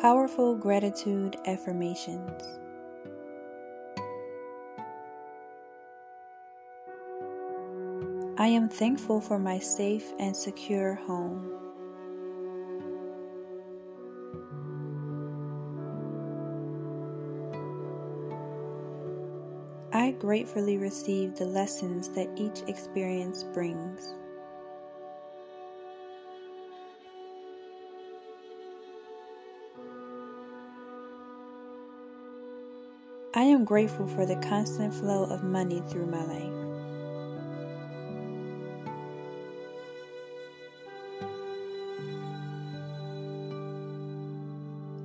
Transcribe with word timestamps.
Powerful 0.00 0.56
Gratitude 0.56 1.36
Affirmations. 1.44 2.58
I 8.38 8.46
am 8.46 8.70
thankful 8.70 9.20
for 9.20 9.38
my 9.38 9.58
safe 9.58 10.10
and 10.18 10.34
secure 10.34 10.94
home. 10.94 11.52
I 19.92 20.12
gratefully 20.12 20.78
receive 20.78 21.34
the 21.34 21.44
lessons 21.44 22.08
that 22.14 22.30
each 22.36 22.66
experience 22.68 23.44
brings. 23.52 24.14
I 33.40 33.44
am 33.44 33.64
grateful 33.64 34.06
for 34.06 34.26
the 34.26 34.36
constant 34.36 34.92
flow 34.92 35.24
of 35.24 35.42
money 35.42 35.82
through 35.88 36.04
my 36.04 36.22
life. 36.26 36.52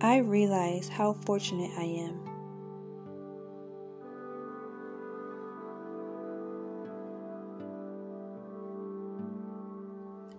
I 0.00 0.16
realize 0.16 0.88
how 0.88 1.12
fortunate 1.12 1.70
I 1.78 1.84
am. 1.84 2.20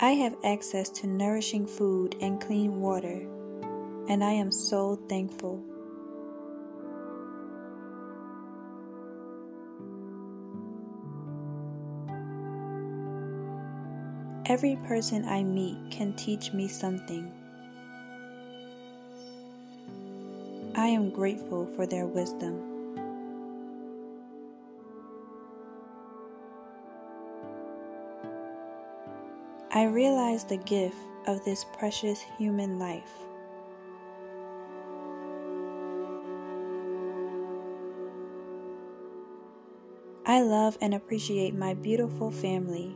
I 0.02 0.12
have 0.16 0.36
access 0.44 0.90
to 0.90 1.08
nourishing 1.08 1.66
food 1.66 2.18
and 2.20 2.42
clean 2.42 2.82
water, 2.82 3.26
and 4.10 4.22
I 4.22 4.32
am 4.32 4.52
so 4.52 4.98
thankful. 5.08 5.64
Every 14.48 14.76
person 14.88 15.26
I 15.28 15.42
meet 15.42 15.76
can 15.90 16.14
teach 16.14 16.54
me 16.54 16.68
something. 16.68 17.34
I 20.76 20.86
am 20.86 21.10
grateful 21.10 21.66
for 21.76 21.88
their 21.88 22.06
wisdom. 22.06 22.62
I 29.72 29.86
realize 29.86 30.44
the 30.44 30.58
gift 30.58 30.98
of 31.26 31.44
this 31.44 31.66
precious 31.80 32.22
human 32.38 32.78
life. 32.78 33.02
I 40.28 40.42
love 40.42 40.78
and 40.82 40.94
appreciate 40.94 41.56
my 41.56 41.74
beautiful 41.74 42.30
family. 42.30 42.96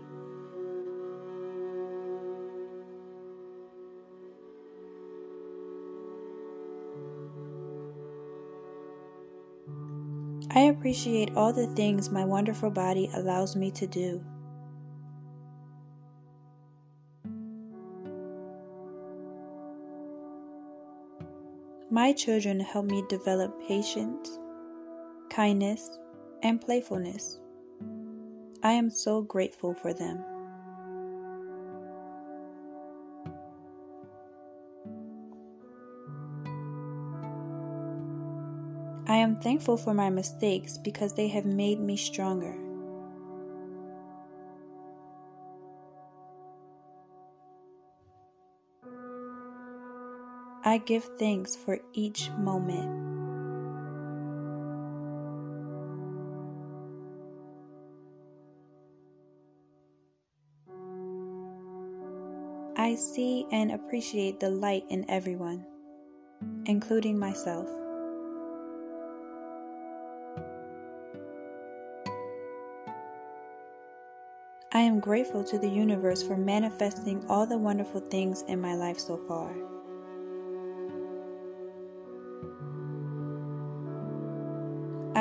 I 10.51 10.61
appreciate 10.61 11.35
all 11.35 11.53
the 11.53 11.67
things 11.75 12.09
my 12.09 12.25
wonderful 12.25 12.71
body 12.71 13.09
allows 13.13 13.55
me 13.55 13.69
to 13.71 13.85
do. 13.85 14.23
My 21.91 22.13
children 22.13 22.59
help 22.59 22.85
me 22.85 23.03
develop 23.09 23.59
patience, 23.67 24.39
kindness, 25.29 25.97
and 26.43 26.61
playfulness. 26.61 27.39
I 28.63 28.73
am 28.73 28.89
so 28.89 29.21
grateful 29.21 29.73
for 29.73 29.93
them. 29.93 30.23
I 39.09 39.15
am 39.15 39.37
thankful 39.37 39.75
for 39.75 39.95
my 39.95 40.11
mistakes 40.11 40.77
because 40.77 41.15
they 41.15 41.29
have 41.29 41.43
made 41.43 41.79
me 41.79 41.97
stronger. 41.97 42.53
I 50.63 50.77
give 50.77 51.03
thanks 51.17 51.55
for 51.55 51.79
each 51.93 52.29
moment. 52.37 53.07
I 62.77 62.93
see 62.93 63.47
and 63.51 63.71
appreciate 63.71 64.39
the 64.39 64.51
light 64.51 64.83
in 64.89 65.09
everyone, 65.09 65.65
including 66.67 67.17
myself. 67.17 67.78
I 74.79 74.83
am 74.83 75.01
grateful 75.01 75.43
to 75.43 75.59
the 75.59 75.67
universe 75.67 76.23
for 76.23 76.37
manifesting 76.37 77.25
all 77.27 77.45
the 77.45 77.57
wonderful 77.57 77.99
things 77.99 78.43
in 78.43 78.61
my 78.61 78.75
life 78.75 78.97
so 78.97 79.17
far. 79.27 79.53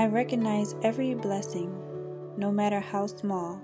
I 0.00 0.06
recognize 0.06 0.76
every 0.84 1.12
blessing, 1.14 1.74
no 2.36 2.52
matter 2.52 2.78
how 2.78 3.08
small. 3.08 3.60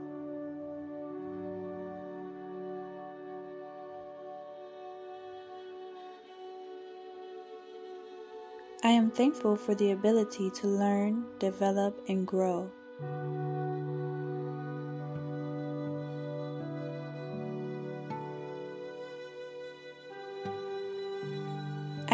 I 8.82 8.90
am 8.90 9.12
thankful 9.12 9.54
for 9.54 9.76
the 9.76 9.92
ability 9.92 10.50
to 10.56 10.66
learn, 10.66 11.24
develop, 11.38 12.02
and 12.08 12.26
grow. 12.26 12.68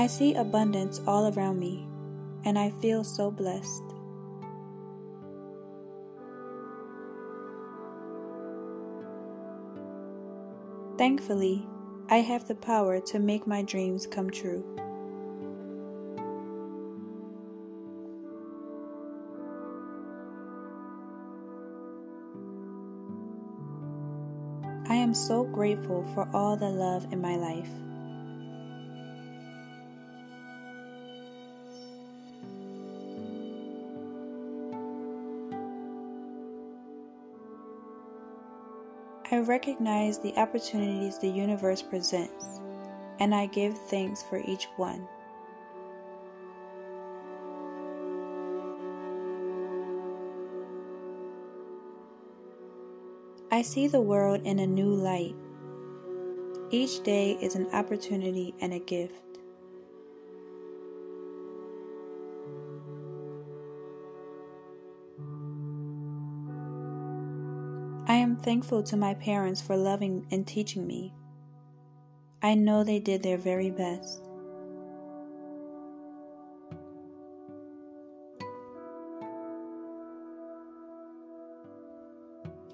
I 0.01 0.07
see 0.07 0.33
abundance 0.33 0.99
all 1.07 1.31
around 1.31 1.61
me, 1.61 1.87
and 2.47 2.59
I 2.59 2.71
feel 2.81 3.05
so 3.05 3.31
blessed. 3.31 3.83
Thankfully, 10.97 11.67
I 12.09 12.23
have 12.23 12.49
the 12.49 12.55
power 12.55 12.99
to 12.99 13.19
make 13.19 13.47
my 13.47 13.61
dreams 13.61 14.07
come 14.07 14.31
true. 14.31 14.65
I 24.89 24.95
am 24.95 25.13
so 25.13 25.45
grateful 25.45 26.05
for 26.15 26.27
all 26.33 26.57
the 26.57 26.71
love 26.71 27.13
in 27.13 27.21
my 27.21 27.37
life. 27.37 27.90
I 39.33 39.39
recognize 39.39 40.19
the 40.19 40.35
opportunities 40.37 41.17
the 41.19 41.29
universe 41.29 41.83
presents, 41.83 42.61
and 43.21 43.33
I 43.33 43.47
give 43.47 43.79
thanks 43.79 44.25
for 44.25 44.39
each 44.39 44.67
one. 44.77 45.07
I 53.53 53.63
see 53.63 53.87
the 53.87 54.01
world 54.01 54.41
in 54.45 54.59
a 54.59 54.67
new 54.67 54.93
light. 54.93 55.37
Each 56.73 57.01
day 57.05 57.39
is 57.41 57.55
an 57.55 57.69
opportunity 57.73 58.53
and 58.61 58.73
a 58.73 58.81
gift. 58.81 59.30
I 68.11 68.15
am 68.15 68.35
thankful 68.35 68.83
to 68.83 68.97
my 68.97 69.15
parents 69.15 69.63
for 69.63 69.77
loving 69.77 70.27
and 70.33 70.45
teaching 70.45 70.85
me. 70.85 71.15
I 72.43 72.57
know 72.57 72.83
they 72.83 72.99
did 72.99 73.23
their 73.23 73.39
very 73.39 73.71
best. 73.71 74.21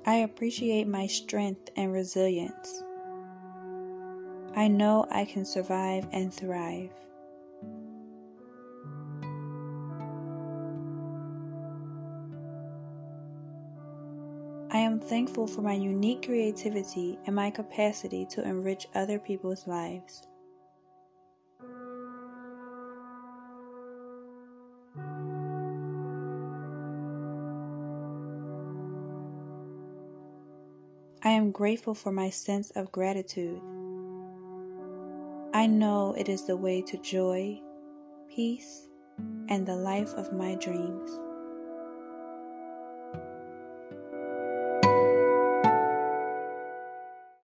I 0.06 0.14
appreciate 0.24 0.88
my 0.88 1.06
strength 1.06 1.68
and 1.76 1.92
resilience. 1.92 2.82
I 4.54 4.68
know 4.68 5.06
I 5.10 5.26
can 5.26 5.44
survive 5.44 6.06
and 6.12 6.32
thrive. 6.32 6.92
Am 14.86 15.00
thankful 15.00 15.46
for 15.46 15.62
my 15.62 15.74
unique 15.74 16.24
creativity 16.26 17.18
and 17.26 17.34
my 17.34 17.50
capacity 17.50 18.24
to 18.26 18.42
enrich 18.42 18.86
other 18.94 19.18
people's 19.18 19.66
lives. 19.66 20.26
I 31.22 31.30
am 31.30 31.50
grateful 31.50 31.94
for 31.94 32.12
my 32.12 32.30
sense 32.30 32.70
of 32.70 32.92
gratitude. 32.92 33.60
I 35.52 35.66
know 35.66 36.14
it 36.16 36.28
is 36.28 36.46
the 36.46 36.56
way 36.56 36.82
to 36.82 36.96
joy, 36.98 37.60
peace, 38.32 38.86
and 39.48 39.66
the 39.66 39.74
life 39.74 40.14
of 40.14 40.32
my 40.32 40.54
dreams. 40.54 41.25